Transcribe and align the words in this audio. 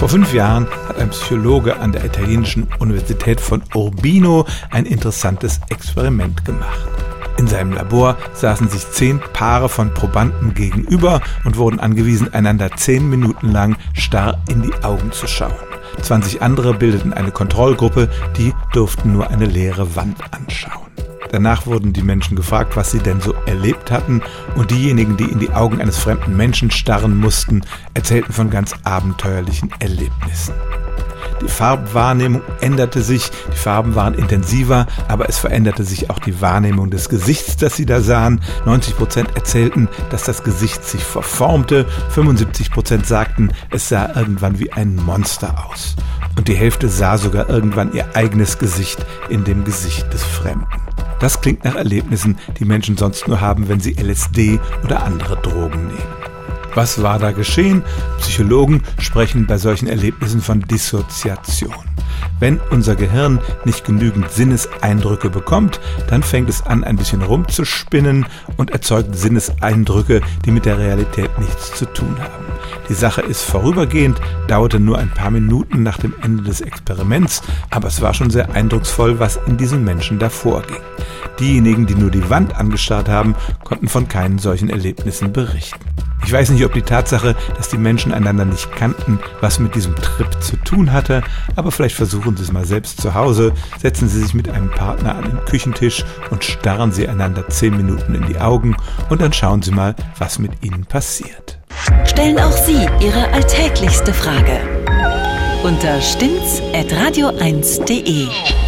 Vor 0.00 0.08
fünf 0.08 0.32
Jahren 0.32 0.66
hat 0.88 0.98
ein 0.98 1.10
Psychologe 1.10 1.78
an 1.78 1.92
der 1.92 2.02
italienischen 2.02 2.66
Universität 2.78 3.38
von 3.38 3.62
Urbino 3.74 4.46
ein 4.70 4.86
interessantes 4.86 5.60
Experiment 5.68 6.42
gemacht. 6.46 6.88
In 7.36 7.46
seinem 7.46 7.74
Labor 7.74 8.16
saßen 8.32 8.70
sich 8.70 8.90
zehn 8.90 9.20
Paare 9.34 9.68
von 9.68 9.92
Probanden 9.92 10.54
gegenüber 10.54 11.20
und 11.44 11.58
wurden 11.58 11.80
angewiesen, 11.80 12.32
einander 12.32 12.70
zehn 12.76 13.10
Minuten 13.10 13.52
lang 13.52 13.76
starr 13.92 14.42
in 14.48 14.62
die 14.62 14.72
Augen 14.82 15.12
zu 15.12 15.26
schauen. 15.26 15.52
20 16.00 16.40
andere 16.40 16.72
bildeten 16.72 17.12
eine 17.12 17.30
Kontrollgruppe, 17.30 18.08
die 18.38 18.54
durften 18.72 19.12
nur 19.12 19.28
eine 19.28 19.44
leere 19.44 19.96
Wand 19.96 20.16
anschauen. 20.30 20.89
Danach 21.30 21.66
wurden 21.66 21.92
die 21.92 22.02
Menschen 22.02 22.36
gefragt, 22.36 22.76
was 22.76 22.90
sie 22.90 22.98
denn 22.98 23.20
so 23.20 23.34
erlebt 23.46 23.90
hatten, 23.90 24.22
und 24.56 24.70
diejenigen, 24.70 25.16
die 25.16 25.24
in 25.24 25.38
die 25.38 25.52
Augen 25.52 25.80
eines 25.80 25.98
fremden 25.98 26.36
Menschen 26.36 26.70
starren 26.70 27.16
mussten, 27.16 27.62
erzählten 27.94 28.32
von 28.32 28.50
ganz 28.50 28.74
abenteuerlichen 28.84 29.70
Erlebnissen. 29.78 30.54
Die 31.42 31.48
Farbwahrnehmung 31.48 32.42
änderte 32.60 33.00
sich, 33.02 33.30
die 33.52 33.56
Farben 33.56 33.94
waren 33.94 34.14
intensiver, 34.14 34.86
aber 35.08 35.28
es 35.28 35.38
veränderte 35.38 35.84
sich 35.84 36.10
auch 36.10 36.18
die 36.18 36.40
Wahrnehmung 36.42 36.90
des 36.90 37.08
Gesichts, 37.08 37.56
das 37.56 37.76
sie 37.76 37.86
da 37.86 38.00
sahen. 38.00 38.42
90 38.66 38.96
Prozent 38.96 39.36
erzählten, 39.36 39.88
dass 40.10 40.24
das 40.24 40.42
Gesicht 40.42 40.84
sich 40.84 41.02
verformte, 41.02 41.86
75 42.10 42.70
Prozent 42.70 43.06
sagten, 43.06 43.52
es 43.70 43.88
sah 43.88 44.14
irgendwann 44.14 44.58
wie 44.58 44.72
ein 44.72 44.96
Monster 44.96 45.66
aus. 45.66 45.96
Und 46.36 46.48
die 46.48 46.56
Hälfte 46.56 46.88
sah 46.88 47.16
sogar 47.16 47.48
irgendwann 47.48 47.94
ihr 47.94 48.14
eigenes 48.14 48.58
Gesicht 48.58 49.04
in 49.30 49.44
dem 49.44 49.64
Gesicht 49.64 50.12
des 50.12 50.22
Fremden. 50.22 50.89
Das 51.20 51.40
klingt 51.40 51.64
nach 51.64 51.76
Erlebnissen, 51.76 52.38
die 52.58 52.64
Menschen 52.64 52.96
sonst 52.96 53.28
nur 53.28 53.40
haben, 53.40 53.68
wenn 53.68 53.78
sie 53.78 53.92
LSD 53.92 54.58
oder 54.82 55.04
andere 55.04 55.36
Drogen 55.36 55.88
nehmen. 55.88 56.20
Was 56.74 57.02
war 57.02 57.18
da 57.18 57.32
geschehen? 57.32 57.82
Psychologen 58.18 58.82
sprechen 58.98 59.46
bei 59.46 59.58
solchen 59.58 59.86
Erlebnissen 59.86 60.40
von 60.40 60.60
Dissoziation. 60.60 61.74
Wenn 62.38 62.60
unser 62.70 62.96
Gehirn 62.96 63.38
nicht 63.64 63.84
genügend 63.84 64.30
Sinneseindrücke 64.30 65.30
bekommt, 65.30 65.80
dann 66.08 66.22
fängt 66.22 66.48
es 66.48 66.62
an, 66.64 66.84
ein 66.84 66.96
bisschen 66.96 67.22
rumzuspinnen 67.22 68.26
und 68.56 68.70
erzeugt 68.70 69.16
Sinneseindrücke, 69.16 70.20
die 70.44 70.50
mit 70.50 70.64
der 70.64 70.78
Realität 70.78 71.38
nichts 71.38 71.72
zu 71.74 71.86
tun 71.86 72.16
haben. 72.18 72.44
Die 72.88 72.94
Sache 72.94 73.20
ist 73.22 73.42
vorübergehend, 73.42 74.20
dauerte 74.48 74.80
nur 74.80 74.98
ein 74.98 75.10
paar 75.10 75.30
Minuten 75.30 75.82
nach 75.82 75.98
dem 75.98 76.14
Ende 76.22 76.42
des 76.42 76.60
Experiments, 76.60 77.42
aber 77.70 77.88
es 77.88 78.00
war 78.00 78.14
schon 78.14 78.30
sehr 78.30 78.52
eindrucksvoll, 78.52 79.18
was 79.18 79.38
in 79.46 79.56
diesen 79.56 79.84
Menschen 79.84 80.18
davor 80.18 80.62
ging. 80.62 80.80
Diejenigen, 81.38 81.86
die 81.86 81.94
nur 81.94 82.10
die 82.10 82.28
Wand 82.28 82.56
angestarrt 82.56 83.08
haben, 83.08 83.34
konnten 83.64 83.88
von 83.88 84.08
keinen 84.08 84.38
solchen 84.38 84.70
Erlebnissen 84.70 85.32
berichten. 85.32 85.89
Ich 86.24 86.32
weiß 86.32 86.50
nicht, 86.50 86.64
ob 86.64 86.74
die 86.74 86.82
Tatsache, 86.82 87.34
dass 87.56 87.68
die 87.68 87.78
Menschen 87.78 88.12
einander 88.12 88.44
nicht 88.44 88.70
kannten, 88.72 89.18
was 89.40 89.58
mit 89.58 89.74
diesem 89.74 89.96
Trip 89.96 90.28
zu 90.40 90.56
tun 90.56 90.92
hatte, 90.92 91.22
aber 91.56 91.72
vielleicht 91.72 91.96
versuchen 91.96 92.36
Sie 92.36 92.42
es 92.42 92.52
mal 92.52 92.64
selbst 92.64 93.00
zu 93.00 93.14
Hause. 93.14 93.52
Setzen 93.80 94.08
Sie 94.08 94.20
sich 94.20 94.34
mit 94.34 94.48
einem 94.48 94.70
Partner 94.70 95.16
an 95.16 95.24
den 95.24 95.44
Küchentisch 95.46 96.04
und 96.30 96.44
starren 96.44 96.92
Sie 96.92 97.08
einander 97.08 97.48
zehn 97.48 97.76
Minuten 97.76 98.14
in 98.14 98.26
die 98.26 98.38
Augen 98.38 98.76
und 99.08 99.20
dann 99.20 99.32
schauen 99.32 99.62
Sie 99.62 99.72
mal, 99.72 99.96
was 100.18 100.38
mit 100.38 100.62
Ihnen 100.62 100.84
passiert. 100.84 101.58
Stellen 102.04 102.38
auch 102.38 102.52
Sie 102.52 102.86
Ihre 103.00 103.32
alltäglichste 103.32 104.12
Frage 104.12 104.60
unter 105.62 106.00
stimmtz.radio1.de. 106.00 108.59